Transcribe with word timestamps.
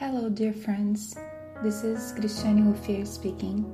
Hello, 0.00 0.30
dear 0.30 0.54
friends. 0.54 1.14
This 1.62 1.84
is 1.84 2.14
Cristiane 2.14 2.64
Ruffier 2.64 3.06
speaking. 3.06 3.70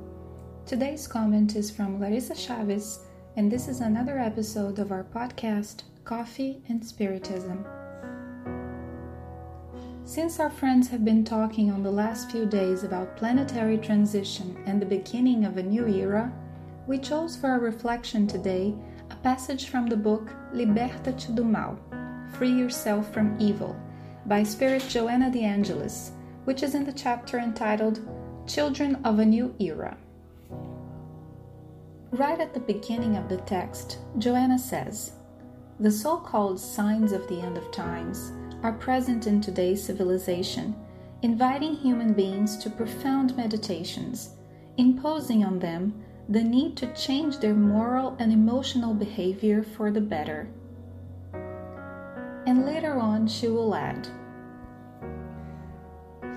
Today's 0.65 1.07
comment 1.07 1.55
is 1.55 1.71
from 1.71 2.01
Larissa 2.01 2.35
Chavez, 2.35 2.99
and 3.37 3.49
this 3.49 3.69
is 3.69 3.79
another 3.79 4.19
episode 4.19 4.77
of 4.77 4.91
our 4.91 5.05
podcast, 5.05 5.83
Coffee 6.03 6.61
and 6.67 6.85
Spiritism. 6.85 7.65
Since 10.03 10.41
our 10.41 10.49
friends 10.49 10.89
have 10.89 11.05
been 11.05 11.23
talking 11.23 11.71
on 11.71 11.81
the 11.81 11.91
last 12.03 12.29
few 12.29 12.45
days 12.45 12.83
about 12.83 13.15
planetary 13.15 13.77
transition 13.77 14.61
and 14.65 14.81
the 14.81 14.85
beginning 14.97 15.45
of 15.45 15.55
a 15.55 15.63
new 15.63 15.87
era, 15.87 16.29
we 16.87 16.97
chose 16.97 17.37
for 17.37 17.47
our 17.51 17.61
reflection 17.61 18.27
today 18.27 18.75
a 19.11 19.15
passage 19.15 19.69
from 19.69 19.87
the 19.87 19.95
book 19.95 20.33
Liberta-te 20.51 21.31
do 21.33 21.45
Mal 21.45 21.79
Free 22.33 22.51
Yourself 22.51 23.13
from 23.13 23.39
Evil 23.39 23.77
by 24.25 24.43
Spirit 24.43 24.83
Joanna 24.89 25.31
de 25.31 25.45
Angelis 25.45 26.11
which 26.47 26.63
is 26.63 26.75
in 26.75 26.85
the 26.85 26.93
chapter 26.93 27.39
entitled 27.39 27.99
Children 28.47 28.95
of 29.03 29.19
a 29.19 29.25
New 29.25 29.53
Era. 29.59 29.97
Right 32.11 32.39
at 32.39 32.53
the 32.53 32.61
beginning 32.61 33.17
of 33.17 33.27
the 33.27 33.35
text, 33.41 33.97
Joanna 34.17 34.57
says, 34.57 35.11
The 35.81 35.91
so 35.91 36.15
called 36.15 36.57
signs 36.57 37.11
of 37.11 37.27
the 37.27 37.41
end 37.41 37.57
of 37.57 37.69
times 37.73 38.31
are 38.63 38.71
present 38.71 39.27
in 39.27 39.41
today's 39.41 39.83
civilization, 39.83 40.73
inviting 41.21 41.75
human 41.75 42.13
beings 42.13 42.55
to 42.59 42.69
profound 42.69 43.35
meditations, 43.35 44.29
imposing 44.77 45.43
on 45.43 45.59
them 45.59 46.01
the 46.29 46.45
need 46.45 46.77
to 46.77 46.93
change 46.93 47.39
their 47.39 47.55
moral 47.55 48.15
and 48.19 48.31
emotional 48.31 48.93
behavior 48.93 49.63
for 49.63 49.91
the 49.91 49.99
better. 49.99 50.47
And 51.33 52.65
later 52.65 52.93
on, 52.93 53.27
she 53.27 53.49
will 53.49 53.75
add, 53.75 54.07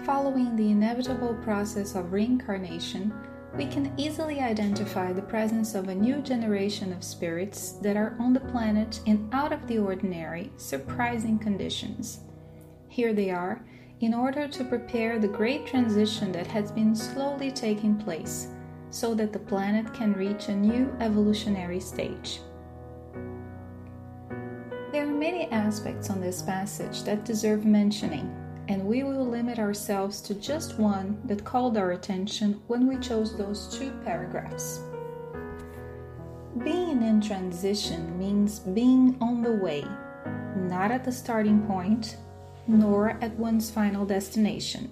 Following 0.05 0.57
the 0.57 0.71
inevitable 0.71 1.35
process 1.43 1.95
of 1.95 2.13
reincarnation, 2.13 3.13
we 3.55 3.67
can 3.67 3.93
easily 3.99 4.41
identify 4.41 5.13
the 5.13 5.21
presence 5.21 5.75
of 5.75 5.89
a 5.89 5.95
new 5.95 6.23
generation 6.23 6.93
of 6.93 7.05
spirits 7.05 7.73
that 7.83 7.97
are 7.97 8.17
on 8.19 8.33
the 8.33 8.41
planet 8.41 9.01
in 9.05 9.29
out 9.33 9.53
of 9.53 9.67
the 9.67 9.79
ordinary, 9.79 10.51
surprising 10.57 11.39
conditions. 11.39 12.21
Here 12.89 13.13
they 13.13 13.31
are, 13.31 13.63
in 14.01 14.15
order 14.15 14.49
to 14.49 14.65
prepare 14.65 15.19
the 15.19 15.29
great 15.29 15.67
transition 15.67 16.33
that 16.33 16.47
has 16.47 16.73
been 16.73 16.97
slowly 16.97 17.51
taking 17.51 17.97
place, 17.97 18.49
so 18.89 19.15
that 19.15 19.35
the 19.35 19.39
planet 19.39 19.93
can 19.93 20.15
reach 20.15 20.49
a 20.49 20.57
new 20.57 20.91
evolutionary 21.01 21.79
stage. 21.79 22.41
There 24.93 25.07
are 25.07 25.13
many 25.13 25.51
aspects 25.53 26.09
on 26.09 26.23
this 26.23 26.41
passage 26.41 27.03
that 27.03 27.27
deserve 27.27 27.67
mentioning, 27.67 28.35
and 28.71 28.87
we 28.87 29.03
will 29.03 29.27
limit 29.27 29.59
ourselves 29.59 30.21
to 30.21 30.33
just 30.33 30.79
one 30.79 31.21
that 31.25 31.45
called 31.45 31.77
our 31.77 31.91
attention 31.91 32.53
when 32.69 32.87
we 32.87 32.97
chose 32.99 33.37
those 33.37 33.67
two 33.77 33.91
paragraphs. 34.05 34.79
Being 36.63 37.03
in 37.03 37.21
transition 37.21 38.17
means 38.17 38.61
being 38.61 39.17
on 39.21 39.43
the 39.43 39.51
way, 39.51 39.85
not 40.55 40.93
at 40.93 41.05
the 41.05 41.11
starting 41.11 41.67
point, 41.67 42.17
nor 42.69 43.19
at 43.21 43.37
one's 43.37 43.69
final 43.73 44.07
destination. 44.07 44.89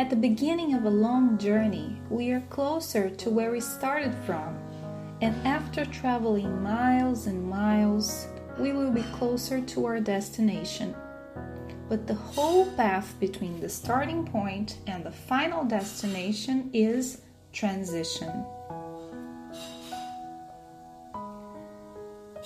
At 0.00 0.10
the 0.10 0.16
beginning 0.16 0.74
of 0.74 0.86
a 0.86 0.90
long 0.90 1.38
journey, 1.38 1.96
we 2.10 2.32
are 2.32 2.42
closer 2.50 3.08
to 3.08 3.30
where 3.30 3.52
we 3.52 3.60
started 3.60 4.12
from, 4.26 4.58
and 5.20 5.36
after 5.46 5.84
traveling 5.84 6.64
miles 6.64 7.28
and 7.28 7.48
miles, 7.48 8.26
we 8.58 8.72
will 8.72 8.90
be 8.90 9.04
closer 9.14 9.60
to 9.60 9.86
our 9.86 10.00
destination 10.00 10.96
but 11.88 12.06
the 12.06 12.14
whole 12.14 12.66
path 12.72 13.14
between 13.20 13.60
the 13.60 13.68
starting 13.68 14.26
point 14.26 14.78
and 14.86 15.04
the 15.04 15.10
final 15.10 15.64
destination 15.64 16.70
is 16.72 17.22
transition. 17.52 18.44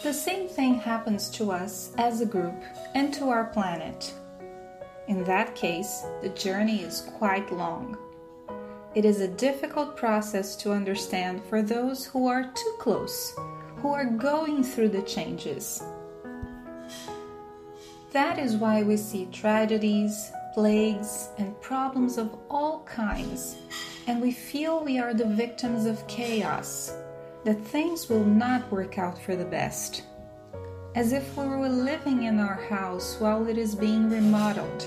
The 0.02 0.12
same 0.12 0.48
thing 0.48 0.74
happens 0.74 1.28
to 1.30 1.50
us 1.50 1.92
as 1.98 2.20
a 2.20 2.26
group 2.26 2.62
and 2.94 3.12
to 3.14 3.28
our 3.28 3.44
planet. 3.44 4.14
In 5.08 5.24
that 5.24 5.54
case, 5.54 6.04
the 6.22 6.30
journey 6.30 6.82
is 6.82 7.02
quite 7.18 7.52
long. 7.52 7.96
It 8.94 9.04
is 9.04 9.20
a 9.20 9.28
difficult 9.28 9.96
process 9.96 10.56
to 10.56 10.72
understand 10.72 11.42
for 11.44 11.62
those 11.62 12.04
who 12.04 12.26
are 12.26 12.44
too 12.44 12.76
close, 12.78 13.34
who 13.76 13.88
are 13.88 14.04
going 14.04 14.64
through 14.64 14.88
the 14.88 15.02
changes 15.02 15.82
that 18.12 18.38
is 18.38 18.56
why 18.56 18.82
we 18.82 18.96
see 18.96 19.26
tragedies, 19.26 20.32
plagues, 20.54 21.28
and 21.38 21.60
problems 21.60 22.18
of 22.18 22.36
all 22.48 22.82
kinds, 22.84 23.56
and 24.06 24.20
we 24.20 24.32
feel 24.32 24.84
we 24.84 24.98
are 24.98 25.14
the 25.14 25.24
victims 25.24 25.86
of 25.86 26.06
chaos, 26.08 26.92
that 27.44 27.60
things 27.60 28.08
will 28.08 28.24
not 28.24 28.70
work 28.70 28.98
out 28.98 29.20
for 29.20 29.36
the 29.36 29.44
best. 29.44 30.02
As 30.96 31.12
if 31.12 31.36
we 31.36 31.46
were 31.46 31.68
living 31.68 32.24
in 32.24 32.40
our 32.40 32.60
house 32.68 33.16
while 33.20 33.46
it 33.46 33.56
is 33.56 33.74
being 33.76 34.10
remodeled. 34.10 34.84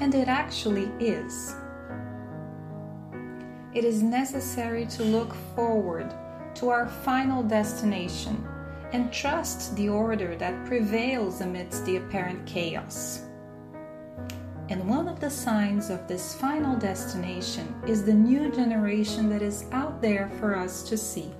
And 0.00 0.14
it 0.14 0.28
actually 0.28 0.88
is. 1.00 1.56
It 3.74 3.84
is 3.84 4.04
necessary 4.04 4.86
to 4.86 5.02
look 5.02 5.34
forward 5.56 6.14
to 6.54 6.68
our 6.68 6.86
final 6.86 7.42
destination 7.42 8.46
and 8.94 9.12
trust 9.12 9.74
the 9.74 9.88
order 9.88 10.36
that 10.36 10.64
prevails 10.66 11.40
amidst 11.40 11.84
the 11.84 11.96
apparent 11.96 12.46
chaos. 12.46 13.22
And 14.68 14.88
one 14.88 15.08
of 15.08 15.18
the 15.18 15.28
signs 15.28 15.90
of 15.90 16.06
this 16.06 16.36
final 16.36 16.76
destination 16.76 17.74
is 17.88 18.04
the 18.04 18.14
new 18.14 18.52
generation 18.52 19.28
that 19.30 19.42
is 19.42 19.66
out 19.72 20.00
there 20.00 20.30
for 20.38 20.56
us 20.56 20.88
to 20.88 20.96
see. 20.96 21.32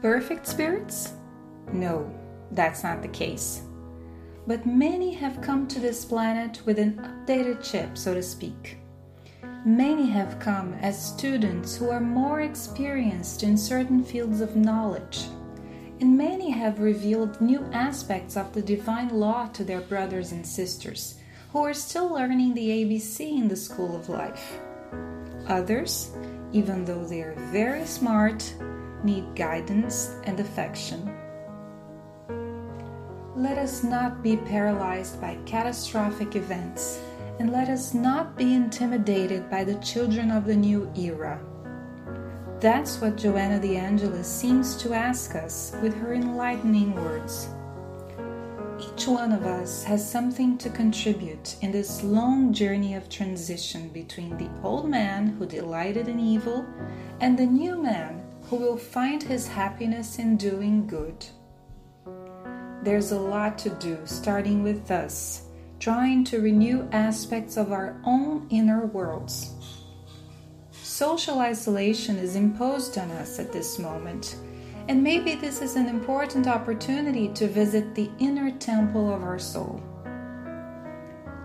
Perfect 0.00 0.46
spirits? 0.46 1.14
No, 1.72 2.08
that's 2.52 2.84
not 2.84 3.02
the 3.02 3.08
case. 3.08 3.62
But 4.46 4.64
many 4.64 5.12
have 5.14 5.40
come 5.40 5.66
to 5.68 5.80
this 5.80 6.04
planet 6.04 6.64
with 6.66 6.78
an 6.78 6.94
updated 7.02 7.68
chip, 7.68 7.98
so 7.98 8.14
to 8.14 8.22
speak. 8.22 8.78
Many 9.64 10.10
have 10.10 10.40
come 10.40 10.74
as 10.80 11.00
students 11.00 11.76
who 11.76 11.88
are 11.90 12.00
more 12.00 12.40
experienced 12.40 13.44
in 13.44 13.56
certain 13.56 14.02
fields 14.02 14.40
of 14.40 14.56
knowledge, 14.56 15.26
and 16.00 16.18
many 16.18 16.50
have 16.50 16.80
revealed 16.80 17.40
new 17.40 17.64
aspects 17.72 18.36
of 18.36 18.52
the 18.52 18.62
divine 18.62 19.10
law 19.10 19.46
to 19.52 19.62
their 19.62 19.80
brothers 19.80 20.32
and 20.32 20.44
sisters, 20.44 21.14
who 21.52 21.60
are 21.60 21.74
still 21.74 22.12
learning 22.12 22.54
the 22.54 22.70
ABC 22.70 23.20
in 23.20 23.46
the 23.46 23.54
school 23.54 23.94
of 23.94 24.08
life. 24.08 24.58
Others, 25.46 26.10
even 26.52 26.84
though 26.84 27.04
they 27.04 27.22
are 27.22 27.36
very 27.52 27.86
smart, 27.86 28.52
need 29.04 29.36
guidance 29.36 30.16
and 30.24 30.40
affection. 30.40 31.08
Let 33.36 33.58
us 33.58 33.84
not 33.84 34.24
be 34.24 34.38
paralyzed 34.38 35.20
by 35.20 35.38
catastrophic 35.46 36.34
events 36.34 36.98
and 37.38 37.50
let 37.50 37.68
us 37.68 37.94
not 37.94 38.36
be 38.36 38.54
intimidated 38.54 39.50
by 39.50 39.64
the 39.64 39.74
children 39.76 40.30
of 40.30 40.44
the 40.44 40.56
new 40.56 40.90
era. 40.96 41.40
That's 42.60 43.00
what 43.00 43.16
Joanna 43.16 43.60
de 43.60 43.76
Angelis 43.76 44.28
seems 44.28 44.76
to 44.76 44.94
ask 44.94 45.34
us 45.34 45.74
with 45.82 45.94
her 45.94 46.14
enlightening 46.14 46.94
words. 46.94 47.48
Each 48.78 49.06
one 49.08 49.32
of 49.32 49.44
us 49.44 49.82
has 49.84 50.08
something 50.08 50.58
to 50.58 50.70
contribute 50.70 51.56
in 51.60 51.72
this 51.72 52.02
long 52.02 52.52
journey 52.52 52.94
of 52.94 53.08
transition 53.08 53.88
between 53.88 54.36
the 54.36 54.50
old 54.62 54.88
man 54.88 55.26
who 55.26 55.46
delighted 55.46 56.08
in 56.08 56.20
evil 56.20 56.64
and 57.20 57.38
the 57.38 57.46
new 57.46 57.80
man 57.80 58.22
who 58.44 58.56
will 58.56 58.76
find 58.76 59.22
his 59.22 59.46
happiness 59.48 60.18
in 60.18 60.36
doing 60.36 60.86
good. 60.86 61.26
There's 62.82 63.12
a 63.12 63.20
lot 63.20 63.58
to 63.58 63.70
do, 63.70 63.98
starting 64.04 64.62
with 64.62 64.90
us 64.90 65.46
trying 65.82 66.22
to 66.22 66.38
renew 66.38 66.88
aspects 66.92 67.56
of 67.56 67.72
our 67.72 68.00
own 68.04 68.46
inner 68.50 68.86
worlds. 68.86 69.50
Social 70.70 71.40
isolation 71.40 72.18
is 72.18 72.36
imposed 72.36 72.96
on 72.98 73.10
us 73.10 73.40
at 73.40 73.52
this 73.52 73.80
moment, 73.80 74.36
and 74.86 75.02
maybe 75.02 75.34
this 75.34 75.60
is 75.60 75.74
an 75.74 75.88
important 75.88 76.46
opportunity 76.46 77.26
to 77.30 77.48
visit 77.48 77.96
the 77.96 78.08
inner 78.20 78.52
temple 78.58 79.12
of 79.12 79.24
our 79.24 79.40
soul. 79.40 79.82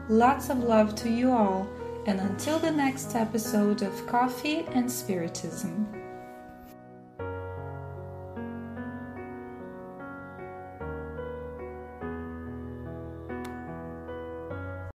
Lots 0.07 0.51
of 0.51 0.59
love 0.59 0.93
to 0.97 1.09
you 1.09 1.31
all, 1.31 1.67
and 2.05 2.19
until 2.19 2.59
the 2.59 2.69
next 2.69 3.15
episode 3.15 3.81
of 3.81 4.05
Coffee 4.05 4.67
and 4.75 4.87
Spiritism. 4.87 6.06